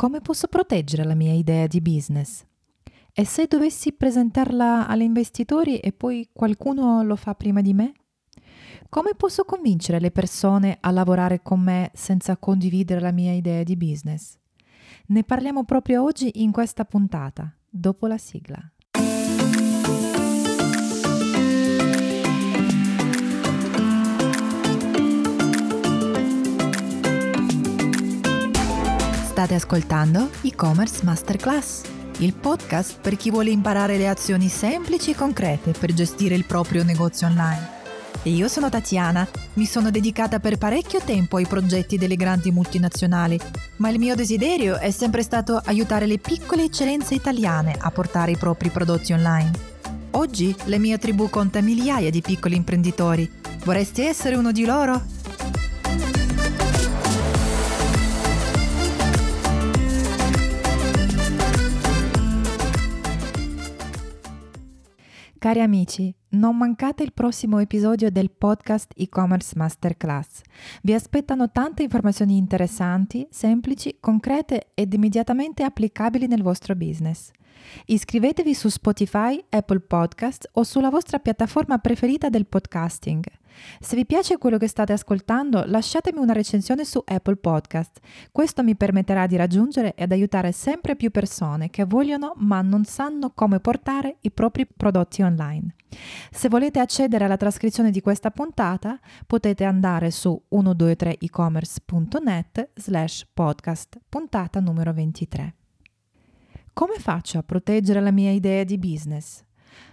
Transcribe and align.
come 0.00 0.22
posso 0.22 0.46
proteggere 0.46 1.04
la 1.04 1.14
mia 1.14 1.34
idea 1.34 1.66
di 1.66 1.82
business? 1.82 2.42
E 3.12 3.26
se 3.26 3.46
dovessi 3.46 3.92
presentarla 3.92 4.88
agli 4.88 5.02
investitori 5.02 5.76
e 5.76 5.92
poi 5.92 6.30
qualcuno 6.32 7.02
lo 7.02 7.16
fa 7.16 7.34
prima 7.34 7.60
di 7.60 7.74
me? 7.74 7.92
Come 8.88 9.14
posso 9.14 9.44
convincere 9.44 10.00
le 10.00 10.10
persone 10.10 10.78
a 10.80 10.90
lavorare 10.90 11.42
con 11.42 11.60
me 11.60 11.90
senza 11.92 12.38
condividere 12.38 12.98
la 12.98 13.12
mia 13.12 13.32
idea 13.32 13.62
di 13.62 13.76
business? 13.76 14.38
Ne 15.08 15.22
parliamo 15.22 15.64
proprio 15.64 16.02
oggi 16.02 16.30
in 16.42 16.50
questa 16.50 16.86
puntata, 16.86 17.54
dopo 17.68 18.06
la 18.06 18.16
sigla. 18.16 18.58
State 29.40 29.54
ascoltando 29.54 30.28
e-commerce 30.42 31.02
masterclass, 31.02 31.84
il 32.18 32.34
podcast 32.34 33.00
per 33.00 33.16
chi 33.16 33.30
vuole 33.30 33.48
imparare 33.48 33.96
le 33.96 34.06
azioni 34.06 34.48
semplici 34.48 35.12
e 35.12 35.14
concrete 35.14 35.70
per 35.70 35.94
gestire 35.94 36.34
il 36.34 36.44
proprio 36.44 36.84
negozio 36.84 37.26
online. 37.26 37.68
Io 38.24 38.48
sono 38.48 38.68
Tatiana, 38.68 39.26
mi 39.54 39.64
sono 39.64 39.90
dedicata 39.90 40.40
per 40.40 40.58
parecchio 40.58 41.00
tempo 41.02 41.38
ai 41.38 41.46
progetti 41.46 41.96
delle 41.96 42.16
grandi 42.16 42.50
multinazionali, 42.50 43.40
ma 43.76 43.88
il 43.88 43.98
mio 43.98 44.14
desiderio 44.14 44.76
è 44.76 44.90
sempre 44.90 45.22
stato 45.22 45.58
aiutare 45.64 46.04
le 46.04 46.18
piccole 46.18 46.64
eccellenze 46.64 47.14
italiane 47.14 47.74
a 47.78 47.90
portare 47.90 48.32
i 48.32 48.36
propri 48.36 48.68
prodotti 48.68 49.14
online. 49.14 49.52
Oggi 50.10 50.54
la 50.64 50.76
mia 50.76 50.98
tribù 50.98 51.30
conta 51.30 51.62
migliaia 51.62 52.10
di 52.10 52.20
piccoli 52.20 52.56
imprenditori. 52.56 53.30
Vorresti 53.64 54.02
essere 54.02 54.36
uno 54.36 54.52
di 54.52 54.66
loro? 54.66 55.19
Cari 65.40 65.60
amici, 65.62 66.14
non 66.30 66.56
mancate 66.56 67.02
il 67.02 67.12
prossimo 67.12 67.58
episodio 67.58 68.10
del 68.10 68.30
podcast 68.30 68.92
e-commerce 68.96 69.54
masterclass. 69.56 70.42
Vi 70.82 70.92
aspettano 70.92 71.50
tante 71.50 71.82
informazioni 71.82 72.36
interessanti, 72.36 73.26
semplici, 73.30 73.96
concrete 73.98 74.68
ed 74.74 74.92
immediatamente 74.92 75.64
applicabili 75.64 76.26
nel 76.26 76.42
vostro 76.42 76.76
business. 76.76 77.30
Iscrivetevi 77.86 78.54
su 78.54 78.68
Spotify, 78.68 79.42
Apple 79.48 79.80
Podcast 79.80 80.48
o 80.54 80.62
sulla 80.62 80.90
vostra 80.90 81.18
piattaforma 81.18 81.78
preferita 81.78 82.28
del 82.28 82.46
podcasting. 82.46 83.24
Se 83.80 83.96
vi 83.96 84.06
piace 84.06 84.38
quello 84.38 84.58
che 84.58 84.68
state 84.68 84.92
ascoltando, 84.92 85.64
lasciatemi 85.66 86.18
una 86.18 86.32
recensione 86.32 86.84
su 86.84 87.02
Apple 87.04 87.36
Podcast. 87.36 87.98
Questo 88.30 88.62
mi 88.62 88.76
permetterà 88.76 89.26
di 89.26 89.36
raggiungere 89.36 89.94
ed 89.94 90.12
aiutare 90.12 90.52
sempre 90.52 90.96
più 90.96 91.10
persone 91.10 91.68
che 91.70 91.84
vogliono 91.84 92.32
ma 92.36 92.62
non 92.62 92.84
sanno 92.84 93.32
come 93.34 93.60
portare 93.60 94.16
i 94.20 94.30
propri 94.30 94.66
prodotti 94.66 95.22
online. 95.22 95.74
Se 96.30 96.48
volete 96.48 96.80
accedere 96.80 97.24
alla 97.24 97.36
trascrizione 97.36 97.90
di 97.90 98.00
questa 98.00 98.30
puntata, 98.30 98.98
potete 99.26 99.64
andare 99.64 100.10
su 100.10 100.40
123ecommerce.net 100.50 102.70
slash 102.74 103.26
podcast, 103.32 103.98
puntata 104.08 104.60
numero 104.60 104.92
23. 104.92 105.54
Come 106.72 106.94
faccio 106.98 107.38
a 107.38 107.42
proteggere 107.42 108.00
la 108.00 108.10
mia 108.10 108.30
idea 108.30 108.64
di 108.64 108.78
business? 108.78 109.44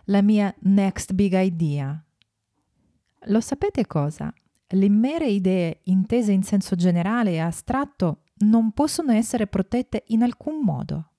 La 0.06 0.22
mia 0.22 0.54
next 0.60 1.14
big 1.14 1.34
idea? 1.34 2.02
Lo 3.26 3.42
sapete 3.42 3.86
cosa? 3.86 4.34
Le 4.70 4.90
mere 4.90 5.28
idee 5.28 5.82
intese 5.84 6.32
in 6.32 6.44
senso 6.44 6.76
generale 6.76 7.32
e 7.32 7.40
astratto 7.40 8.24
non 8.40 8.72
possono 8.72 9.12
essere 9.12 9.48
protette 9.48 10.04
in 10.08 10.24
alcun 10.24 10.62
modo. 10.62 11.12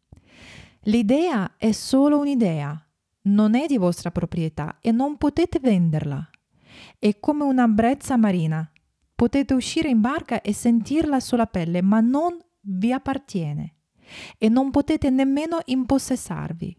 L'idea 0.82 1.56
è 1.56 1.72
solo 1.72 2.18
un'idea, 2.18 2.87
non 3.28 3.54
è 3.54 3.66
di 3.66 3.76
vostra 3.76 4.10
proprietà 4.10 4.78
e 4.80 4.90
non 4.90 5.16
potete 5.16 5.58
venderla. 5.60 6.28
È 6.98 7.18
come 7.20 7.44
una 7.44 7.68
brezza 7.68 8.16
marina. 8.16 8.70
Potete 9.14 9.54
uscire 9.54 9.88
in 9.88 10.00
barca 10.00 10.40
e 10.42 10.52
sentirla 10.52 11.20
sulla 11.20 11.46
pelle, 11.46 11.82
ma 11.82 12.00
non 12.00 12.38
vi 12.60 12.92
appartiene 12.92 13.74
e 14.38 14.48
non 14.48 14.70
potete 14.70 15.10
nemmeno 15.10 15.58
impossessarvi. 15.64 16.76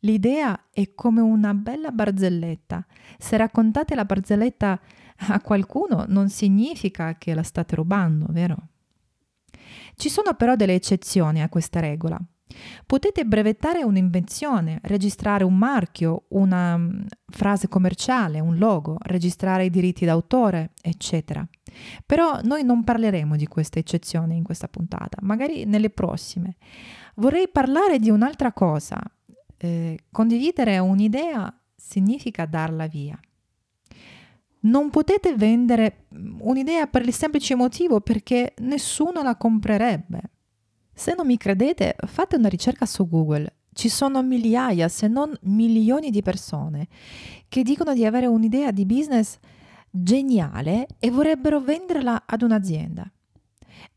L'idea 0.00 0.68
è 0.70 0.94
come 0.94 1.20
una 1.20 1.54
bella 1.54 1.90
barzelletta. 1.90 2.86
Se 3.18 3.36
raccontate 3.36 3.94
la 3.94 4.04
barzelletta 4.04 4.80
a 5.28 5.40
qualcuno 5.40 6.04
non 6.08 6.28
significa 6.28 7.16
che 7.16 7.34
la 7.34 7.42
state 7.42 7.74
rubando, 7.74 8.26
vero? 8.30 8.56
Ci 9.94 10.08
sono 10.08 10.34
però 10.34 10.54
delle 10.54 10.74
eccezioni 10.74 11.42
a 11.42 11.48
questa 11.48 11.80
regola. 11.80 12.20
Potete 12.86 13.24
brevettare 13.24 13.82
un'invenzione, 13.82 14.78
registrare 14.84 15.42
un 15.42 15.56
marchio, 15.56 16.24
una 16.28 16.76
mm, 16.76 17.06
frase 17.28 17.68
commerciale, 17.68 18.38
un 18.40 18.56
logo, 18.56 18.96
registrare 19.00 19.64
i 19.64 19.70
diritti 19.70 20.04
d'autore, 20.04 20.70
eccetera. 20.80 21.46
Però 22.06 22.40
noi 22.44 22.62
non 22.62 22.84
parleremo 22.84 23.36
di 23.36 23.46
queste 23.46 23.80
eccezioni 23.80 24.36
in 24.36 24.44
questa 24.44 24.68
puntata, 24.68 25.18
magari 25.22 25.64
nelle 25.64 25.90
prossime. 25.90 26.56
Vorrei 27.16 27.48
parlare 27.48 27.98
di 27.98 28.10
un'altra 28.10 28.52
cosa. 28.52 29.00
Eh, 29.58 29.98
condividere 30.10 30.78
un'idea 30.78 31.52
significa 31.74 32.46
darla 32.46 32.86
via. 32.86 33.18
Non 34.60 34.90
potete 34.90 35.34
vendere 35.34 36.06
mm, 36.14 36.38
un'idea 36.40 36.86
per 36.86 37.04
il 37.04 37.12
semplice 37.12 37.56
motivo 37.56 38.00
perché 38.00 38.54
nessuno 38.58 39.22
la 39.22 39.36
comprerebbe. 39.36 40.30
Se 40.98 41.12
non 41.14 41.26
mi 41.26 41.36
credete, 41.36 41.94
fate 42.06 42.36
una 42.36 42.48
ricerca 42.48 42.86
su 42.86 43.06
Google. 43.06 43.56
Ci 43.74 43.90
sono 43.90 44.22
migliaia, 44.22 44.88
se 44.88 45.08
non 45.08 45.36
milioni 45.42 46.08
di 46.08 46.22
persone 46.22 46.88
che 47.48 47.62
dicono 47.62 47.92
di 47.92 48.06
avere 48.06 48.24
un'idea 48.24 48.70
di 48.70 48.86
business 48.86 49.36
geniale 49.90 50.86
e 50.98 51.10
vorrebbero 51.10 51.60
venderla 51.60 52.22
ad 52.24 52.40
un'azienda. 52.40 53.12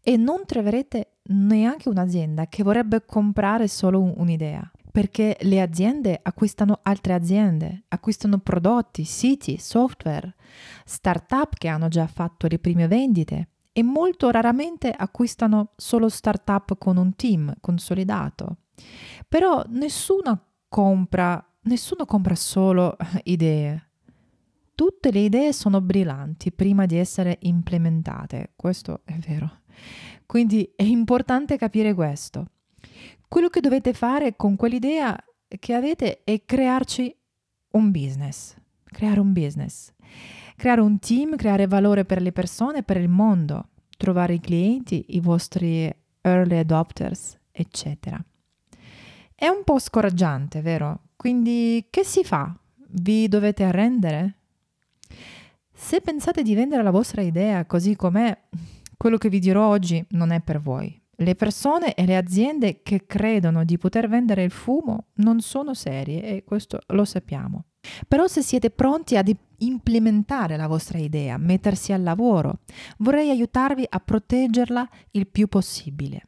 E 0.01 0.17
non 0.17 0.43
troverete 0.45 1.19
neanche 1.29 1.87
un'azienda 1.87 2.47
che 2.47 2.63
vorrebbe 2.63 3.05
comprare 3.05 3.69
solo 3.69 4.01
un'idea, 4.01 4.69
perché 4.91 5.37
le 5.43 5.61
aziende 5.61 6.19
acquistano 6.21 6.81
altre 6.83 7.13
aziende, 7.13 7.85
acquistano 7.87 8.39
prodotti, 8.39 9.05
siti, 9.05 9.57
software, 9.57 10.35
start-up 10.83 11.53
che 11.55 11.69
hanno 11.69 11.87
già 11.87 12.07
fatto 12.07 12.47
le 12.47 12.59
prime 12.59 12.87
vendite 12.87 13.47
e 13.79 13.83
molto 13.83 14.29
raramente 14.29 14.91
acquistano 14.91 15.71
solo 15.77 16.09
startup 16.09 16.77
con 16.77 16.97
un 16.97 17.15
team 17.15 17.53
consolidato. 17.61 18.57
Però 19.25 19.63
nessuno 19.69 20.47
compra, 20.67 21.41
nessuno 21.61 22.05
compra 22.05 22.35
solo 22.35 22.97
idee. 23.23 23.91
Tutte 24.75 25.11
le 25.11 25.19
idee 25.21 25.53
sono 25.53 25.79
brillanti 25.79 26.51
prima 26.51 26.85
di 26.85 26.97
essere 26.97 27.37
implementate, 27.43 28.51
questo 28.57 29.01
è 29.05 29.13
vero. 29.13 29.61
Quindi 30.25 30.69
è 30.75 30.83
importante 30.83 31.57
capire 31.57 31.93
questo. 31.93 32.47
Quello 33.29 33.47
che 33.47 33.61
dovete 33.61 33.93
fare 33.93 34.35
con 34.35 34.57
quell'idea 34.57 35.15
che 35.47 35.73
avete 35.73 36.25
è 36.25 36.43
crearci 36.43 37.15
un 37.71 37.91
business, 37.91 38.55
creare 38.83 39.21
un 39.21 39.31
business 39.31 39.93
creare 40.59 40.81
un 40.81 40.99
team, 40.99 41.37
creare 41.37 41.67
valore 41.67 42.03
per 42.03 42.21
le 42.21 42.33
persone, 42.33 42.83
per 42.83 42.97
il 42.97 43.07
mondo, 43.07 43.69
trovare 43.97 44.33
i 44.33 44.39
clienti, 44.41 45.05
i 45.09 45.21
vostri 45.21 45.91
early 46.21 46.57
adopters, 46.57 47.39
eccetera. 47.49 48.21
È 49.33 49.47
un 49.47 49.63
po' 49.63 49.79
scoraggiante, 49.79 50.61
vero? 50.61 51.03
Quindi 51.15 51.87
che 51.89 52.03
si 52.03 52.25
fa? 52.25 52.53
Vi 52.91 53.29
dovete 53.29 53.63
arrendere? 53.63 54.35
Se 55.73 56.01
pensate 56.01 56.43
di 56.43 56.53
vendere 56.55 56.83
la 56.83 56.91
vostra 56.91 57.21
idea 57.21 57.65
così 57.65 57.95
com'è, 57.95 58.37
quello 58.97 59.17
che 59.17 59.29
vi 59.29 59.39
dirò 59.39 59.65
oggi 59.65 60.05
non 60.09 60.31
è 60.31 60.41
per 60.41 60.59
voi. 60.59 61.01
Le 61.21 61.35
persone 61.35 61.93
e 61.93 62.05
le 62.05 62.17
aziende 62.17 62.81
che 62.83 63.05
credono 63.05 63.63
di 63.63 63.77
poter 63.77 64.09
vendere 64.09 64.43
il 64.43 64.51
fumo 64.51 65.05
non 65.15 65.39
sono 65.39 65.73
serie 65.73 66.21
e 66.23 66.43
questo 66.43 66.81
lo 66.87 67.05
sappiamo. 67.05 67.63
Però 68.07 68.27
se 68.27 68.41
siete 68.41 68.69
pronti 68.69 69.15
ad 69.15 69.29
implementare 69.59 70.57
la 70.57 70.67
vostra 70.67 70.97
idea, 70.97 71.37
mettersi 71.37 71.93
al 71.93 72.03
lavoro, 72.03 72.59
vorrei 72.97 73.29
aiutarvi 73.29 73.85
a 73.87 73.99
proteggerla 73.99 74.89
il 75.11 75.27
più 75.27 75.47
possibile. 75.47 76.23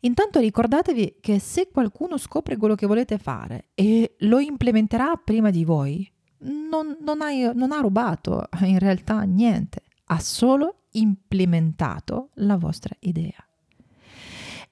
Intanto 0.00 0.40
ricordatevi 0.40 1.18
che 1.20 1.38
se 1.38 1.68
qualcuno 1.68 2.16
scopre 2.16 2.56
quello 2.56 2.74
che 2.74 2.86
volete 2.86 3.18
fare 3.18 3.68
e 3.74 4.16
lo 4.20 4.38
implementerà 4.38 5.14
prima 5.16 5.50
di 5.50 5.64
voi, 5.64 6.10
non, 6.40 6.96
non, 7.00 7.20
hai, 7.20 7.50
non 7.54 7.72
ha 7.72 7.80
rubato 7.80 8.48
in 8.62 8.78
realtà 8.78 9.20
niente, 9.22 9.82
ha 10.06 10.18
solo 10.18 10.84
implementato 10.92 12.30
la 12.34 12.56
vostra 12.56 12.94
idea. 13.00 13.44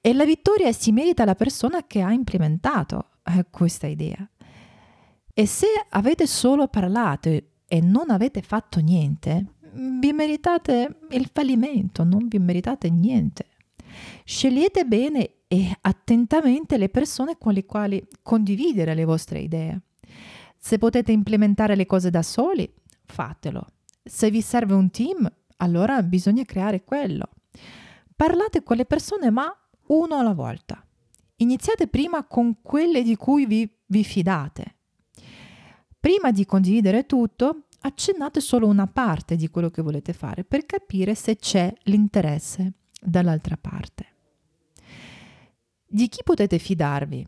E 0.01 0.13
la 0.13 0.25
vittoria 0.25 0.71
si 0.71 0.91
merita 0.91 1.25
la 1.25 1.35
persona 1.35 1.85
che 1.85 2.01
ha 2.01 2.11
implementato 2.11 3.09
eh, 3.23 3.45
questa 3.49 3.87
idea. 3.87 4.27
E 5.33 5.45
se 5.45 5.67
avete 5.89 6.25
solo 6.25 6.67
parlato 6.67 7.29
e 7.69 7.79
non 7.79 8.09
avete 8.09 8.41
fatto 8.41 8.81
niente, 8.81 9.53
vi 9.71 10.11
meritate 10.11 10.99
il 11.11 11.29
fallimento, 11.31 12.03
non 12.03 12.27
vi 12.27 12.39
meritate 12.39 12.89
niente. 12.89 13.45
Scegliete 14.25 14.85
bene 14.85 15.35
e 15.47 15.77
attentamente 15.81 16.77
le 16.77 16.89
persone 16.89 17.37
con 17.37 17.53
le 17.53 17.65
quali 17.65 18.05
condividere 18.21 18.93
le 18.95 19.05
vostre 19.05 19.39
idee. 19.39 19.81
Se 20.57 20.77
potete 20.77 21.11
implementare 21.11 21.75
le 21.75 21.85
cose 21.85 22.09
da 22.09 22.23
soli, 22.23 22.69
fatelo. 23.05 23.65
Se 24.03 24.29
vi 24.29 24.41
serve 24.41 24.73
un 24.73 24.89
team, 24.89 25.31
allora 25.57 26.01
bisogna 26.01 26.43
creare 26.43 26.83
quello. 26.83 27.29
Parlate 28.15 28.63
con 28.63 28.77
le 28.77 28.85
persone, 28.85 29.29
ma 29.29 29.55
uno 29.87 30.17
alla 30.17 30.33
volta. 30.33 30.83
Iniziate 31.37 31.87
prima 31.87 32.25
con 32.25 32.61
quelle 32.61 33.03
di 33.03 33.15
cui 33.15 33.45
vi, 33.45 33.69
vi 33.85 34.03
fidate. 34.03 34.75
Prima 35.99 36.31
di 36.31 36.45
condividere 36.45 37.05
tutto, 37.05 37.65
accennate 37.81 38.39
solo 38.39 38.67
una 38.67 38.87
parte 38.87 39.35
di 39.35 39.49
quello 39.49 39.69
che 39.69 39.81
volete 39.81 40.13
fare 40.13 40.43
per 40.43 40.65
capire 40.65 41.13
se 41.13 41.35
c'è 41.35 41.73
l'interesse 41.83 42.73
dall'altra 43.01 43.57
parte. 43.57 44.05
Di 45.85 46.07
chi 46.07 46.21
potete 46.23 46.57
fidarvi? 46.57 47.27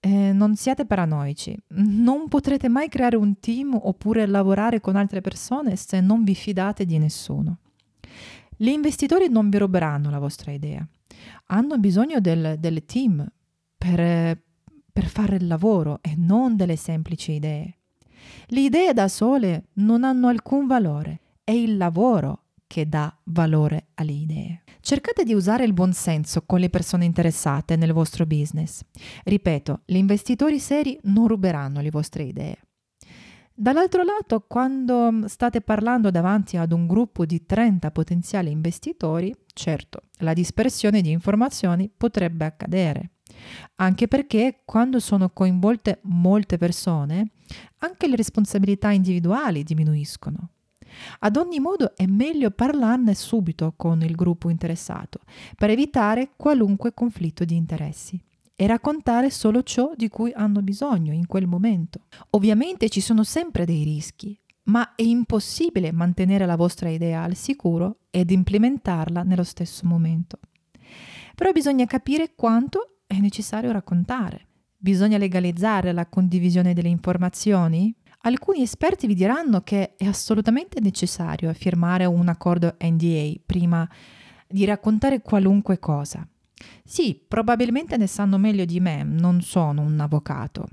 Eh, 0.00 0.32
non 0.32 0.54
siate 0.54 0.84
paranoici, 0.84 1.56
non 1.68 2.28
potrete 2.28 2.68
mai 2.68 2.88
creare 2.88 3.16
un 3.16 3.40
team 3.40 3.78
oppure 3.82 4.26
lavorare 4.26 4.78
con 4.78 4.96
altre 4.96 5.20
persone 5.20 5.76
se 5.76 6.00
non 6.00 6.22
vi 6.22 6.34
fidate 6.34 6.84
di 6.84 6.98
nessuno. 6.98 7.58
Gli 8.56 8.68
investitori 8.68 9.28
non 9.28 9.48
vi 9.48 9.58
ruberanno 9.58 10.10
la 10.10 10.18
vostra 10.18 10.52
idea, 10.52 10.86
hanno 11.46 11.78
bisogno 11.78 12.20
del, 12.20 12.56
del 12.58 12.84
team 12.84 13.26
per, 13.76 14.40
per 14.92 15.06
fare 15.06 15.36
il 15.36 15.46
lavoro 15.46 15.98
e 16.02 16.14
non 16.16 16.54
delle 16.54 16.76
semplici 16.76 17.32
idee. 17.32 17.78
Le 18.46 18.60
idee 18.60 18.92
da 18.92 19.08
sole 19.08 19.68
non 19.74 20.04
hanno 20.04 20.28
alcun 20.28 20.66
valore, 20.66 21.20
è 21.44 21.52
il 21.52 21.76
lavoro 21.76 22.44
che 22.66 22.88
dà 22.88 23.14
valore 23.24 23.88
alle 23.94 24.12
idee. 24.12 24.62
Cercate 24.80 25.24
di 25.24 25.32
usare 25.32 25.64
il 25.64 25.72
buon 25.72 25.92
senso 25.92 26.42
con 26.44 26.58
le 26.58 26.70
persone 26.70 27.04
interessate 27.04 27.76
nel 27.76 27.92
vostro 27.92 28.26
business. 28.26 28.82
Ripeto, 29.24 29.82
gli 29.84 29.96
investitori 29.96 30.58
seri 30.58 30.98
non 31.04 31.26
ruberanno 31.26 31.80
le 31.80 31.90
vostre 31.90 32.24
idee. 32.24 32.58
Dall'altro 33.56 34.02
lato, 34.02 34.44
quando 34.48 35.28
state 35.28 35.60
parlando 35.60 36.10
davanti 36.10 36.56
ad 36.56 36.72
un 36.72 36.88
gruppo 36.88 37.24
di 37.24 37.46
30 37.46 37.92
potenziali 37.92 38.50
investitori, 38.50 39.32
certo, 39.52 40.02
la 40.18 40.32
dispersione 40.32 41.00
di 41.00 41.12
informazioni 41.12 41.88
potrebbe 41.88 42.44
accadere. 42.44 43.10
Anche 43.76 44.08
perché 44.08 44.62
quando 44.64 44.98
sono 44.98 45.30
coinvolte 45.30 46.00
molte 46.02 46.58
persone, 46.58 47.30
anche 47.78 48.08
le 48.08 48.16
responsabilità 48.16 48.90
individuali 48.90 49.62
diminuiscono. 49.62 50.50
Ad 51.20 51.36
ogni 51.36 51.58
modo 51.58 51.96
è 51.96 52.06
meglio 52.06 52.50
parlarne 52.50 53.14
subito 53.14 53.74
con 53.76 54.02
il 54.02 54.14
gruppo 54.14 54.48
interessato 54.48 55.20
per 55.56 55.70
evitare 55.70 56.30
qualunque 56.36 56.94
conflitto 56.94 57.44
di 57.44 57.56
interessi 57.56 58.20
e 58.56 58.66
raccontare 58.66 59.30
solo 59.30 59.62
ciò 59.62 59.92
di 59.96 60.08
cui 60.08 60.32
hanno 60.32 60.62
bisogno 60.62 61.12
in 61.12 61.26
quel 61.26 61.46
momento. 61.46 62.02
Ovviamente 62.30 62.88
ci 62.88 63.00
sono 63.00 63.24
sempre 63.24 63.64
dei 63.64 63.82
rischi, 63.82 64.38
ma 64.64 64.94
è 64.94 65.02
impossibile 65.02 65.92
mantenere 65.92 66.46
la 66.46 66.56
vostra 66.56 66.88
idea 66.88 67.22
al 67.22 67.34
sicuro 67.34 67.98
ed 68.10 68.30
implementarla 68.30 69.22
nello 69.22 69.44
stesso 69.44 69.86
momento. 69.86 70.38
Però 71.34 71.50
bisogna 71.50 71.84
capire 71.86 72.34
quanto 72.34 72.98
è 73.06 73.18
necessario 73.18 73.72
raccontare. 73.72 74.46
Bisogna 74.84 75.16
legalizzare 75.16 75.92
la 75.92 76.04
condivisione 76.04 76.74
delle 76.74 76.88
informazioni 76.88 77.90
Alcuni 78.26 78.62
esperti 78.62 79.06
vi 79.06 79.14
diranno 79.14 79.60
che 79.60 79.96
è 79.96 80.06
assolutamente 80.06 80.80
necessario 80.80 81.52
firmare 81.52 82.06
un 82.06 82.26
accordo 82.28 82.76
NDA 82.80 83.32
prima 83.44 83.86
di 84.46 84.64
raccontare 84.64 85.20
qualunque 85.20 85.78
cosa. 85.78 86.26
Sì, 86.84 87.22
probabilmente 87.28 87.98
ne 87.98 88.06
sanno 88.06 88.38
meglio 88.38 88.64
di 88.64 88.80
me, 88.80 89.02
non 89.02 89.42
sono 89.42 89.82
un 89.82 90.00
avvocato. 90.00 90.66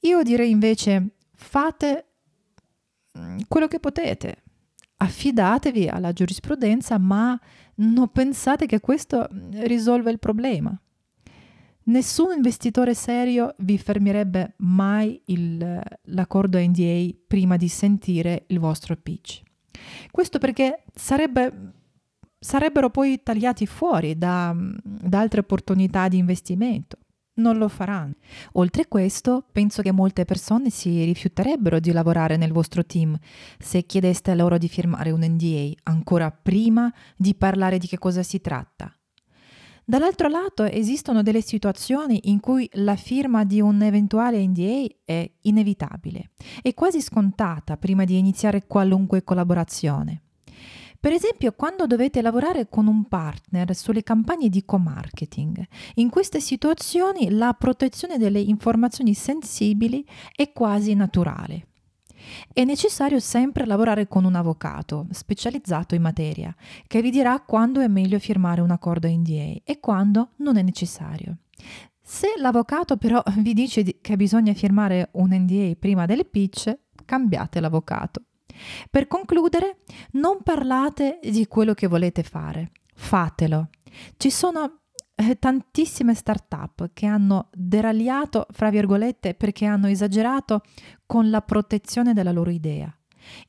Io 0.00 0.22
direi 0.24 0.50
invece 0.50 1.14
fate 1.34 2.06
mm, 3.16 3.38
quello 3.46 3.68
che 3.68 3.78
potete, 3.78 4.42
affidatevi 4.96 5.86
alla 5.86 6.12
giurisprudenza, 6.12 6.98
ma 6.98 7.38
non 7.76 8.10
pensate 8.10 8.66
che 8.66 8.80
questo 8.80 9.28
risolva 9.52 10.10
il 10.10 10.18
problema. 10.18 10.76
Nessun 11.84 12.32
investitore 12.36 12.94
serio 12.94 13.54
vi 13.58 13.76
fermerebbe 13.76 14.54
mai 14.58 15.20
il, 15.26 15.80
l'accordo 16.02 16.58
NDA 16.58 17.08
prima 17.26 17.56
di 17.56 17.66
sentire 17.66 18.44
il 18.48 18.60
vostro 18.60 18.96
pitch. 18.96 19.42
Questo 20.12 20.38
perché 20.38 20.84
sarebbe, 20.94 21.72
sarebbero 22.38 22.90
poi 22.90 23.20
tagliati 23.22 23.66
fuori 23.66 24.16
da, 24.16 24.54
da 24.84 25.18
altre 25.18 25.40
opportunità 25.40 26.06
di 26.06 26.18
investimento. 26.18 26.98
Non 27.34 27.56
lo 27.56 27.66
faranno. 27.66 28.14
Oltre 28.52 28.82
a 28.82 28.86
questo, 28.86 29.44
penso 29.50 29.82
che 29.82 29.90
molte 29.90 30.24
persone 30.24 30.70
si 30.70 31.02
rifiuterebbero 31.02 31.80
di 31.80 31.90
lavorare 31.90 32.36
nel 32.36 32.52
vostro 32.52 32.84
team 32.84 33.18
se 33.58 33.86
chiedeste 33.86 34.34
loro 34.34 34.56
di 34.56 34.68
firmare 34.68 35.10
un 35.10 35.24
NDA 35.24 35.72
ancora 35.84 36.30
prima 36.30 36.92
di 37.16 37.34
parlare 37.34 37.78
di 37.78 37.88
che 37.88 37.98
cosa 37.98 38.22
si 38.22 38.40
tratta 38.40 38.94
Dall'altro 39.84 40.28
lato 40.28 40.64
esistono 40.64 41.22
delle 41.22 41.40
situazioni 41.40 42.30
in 42.30 42.40
cui 42.40 42.68
la 42.74 42.96
firma 42.96 43.44
di 43.44 43.60
un 43.60 43.82
eventuale 43.82 44.46
NDA 44.46 44.86
è 45.04 45.30
inevitabile 45.42 46.30
e 46.62 46.72
quasi 46.74 47.00
scontata 47.00 47.76
prima 47.76 48.04
di 48.04 48.16
iniziare 48.16 48.66
qualunque 48.66 49.24
collaborazione. 49.24 50.22
Per 51.02 51.10
esempio, 51.10 51.50
quando 51.52 51.88
dovete 51.88 52.22
lavorare 52.22 52.68
con 52.68 52.86
un 52.86 53.08
partner 53.08 53.74
sulle 53.74 54.04
campagne 54.04 54.48
di 54.48 54.64
co-marketing. 54.64 55.66
In 55.94 56.08
queste 56.10 56.38
situazioni 56.38 57.28
la 57.30 57.52
protezione 57.54 58.18
delle 58.18 58.38
informazioni 58.38 59.12
sensibili 59.12 60.06
è 60.32 60.52
quasi 60.52 60.94
naturale. 60.94 61.66
È 62.52 62.64
necessario 62.64 63.20
sempre 63.20 63.66
lavorare 63.66 64.08
con 64.08 64.24
un 64.24 64.34
avvocato 64.34 65.06
specializzato 65.10 65.94
in 65.94 66.02
materia, 66.02 66.54
che 66.86 67.02
vi 67.02 67.10
dirà 67.10 67.40
quando 67.40 67.80
è 67.80 67.88
meglio 67.88 68.18
firmare 68.18 68.60
un 68.60 68.70
accordo 68.70 69.08
NDA 69.08 69.60
e 69.64 69.78
quando 69.80 70.30
non 70.36 70.56
è 70.56 70.62
necessario. 70.62 71.38
Se 72.02 72.34
l'avvocato 72.36 72.96
però 72.96 73.22
vi 73.38 73.54
dice 73.54 74.00
che 74.00 74.16
bisogna 74.16 74.52
firmare 74.54 75.10
un 75.12 75.30
NDA 75.32 75.74
prima 75.78 76.06
del 76.06 76.26
pitch, 76.26 76.76
cambiate 77.04 77.60
l'avvocato. 77.60 78.22
Per 78.90 79.06
concludere, 79.06 79.78
non 80.12 80.42
parlate 80.42 81.20
di 81.22 81.46
quello 81.46 81.74
che 81.74 81.86
volete 81.86 82.22
fare, 82.22 82.72
fatelo. 82.94 83.70
Ci 84.16 84.30
sono 84.30 84.81
eh, 85.30 85.38
tantissime 85.38 86.14
start-up 86.14 86.90
che 86.92 87.06
hanno 87.06 87.48
deragliato, 87.54 88.46
fra 88.50 88.70
virgolette, 88.70 89.34
perché 89.34 89.66
hanno 89.66 89.88
esagerato 89.88 90.62
con 91.06 91.30
la 91.30 91.40
protezione 91.40 92.12
della 92.12 92.32
loro 92.32 92.50
idea. 92.50 92.94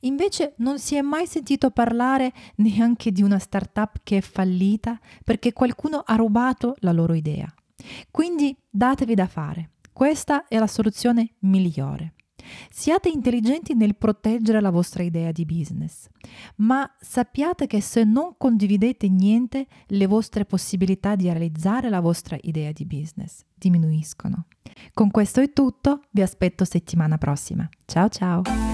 Invece 0.00 0.54
non 0.58 0.78
si 0.78 0.94
è 0.94 1.00
mai 1.00 1.26
sentito 1.26 1.70
parlare 1.70 2.32
neanche 2.56 3.10
di 3.10 3.22
una 3.22 3.38
startup 3.38 4.00
che 4.02 4.18
è 4.18 4.20
fallita 4.20 4.98
perché 5.24 5.52
qualcuno 5.52 6.02
ha 6.04 6.14
rubato 6.14 6.76
la 6.78 6.92
loro 6.92 7.14
idea. 7.14 7.52
Quindi 8.10 8.56
datevi 8.70 9.14
da 9.14 9.26
fare. 9.26 9.70
Questa 9.92 10.46
è 10.46 10.58
la 10.58 10.66
soluzione 10.66 11.34
migliore. 11.40 12.14
Siate 12.70 13.08
intelligenti 13.08 13.74
nel 13.74 13.96
proteggere 13.96 14.60
la 14.60 14.70
vostra 14.70 15.02
idea 15.02 15.32
di 15.32 15.44
business, 15.44 16.08
ma 16.56 16.90
sappiate 17.00 17.66
che 17.66 17.80
se 17.80 18.04
non 18.04 18.34
condividete 18.36 19.08
niente, 19.08 19.66
le 19.86 20.06
vostre 20.06 20.44
possibilità 20.44 21.14
di 21.16 21.24
realizzare 21.24 21.88
la 21.88 22.00
vostra 22.00 22.36
idea 22.42 22.72
di 22.72 22.84
business 22.84 23.44
diminuiscono. 23.54 24.46
Con 24.92 25.10
questo 25.10 25.40
è 25.40 25.52
tutto, 25.52 26.02
vi 26.10 26.22
aspetto 26.22 26.64
settimana 26.64 27.18
prossima. 27.18 27.68
Ciao 27.86 28.08
ciao! 28.08 28.73